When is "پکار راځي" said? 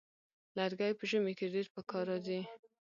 1.75-2.39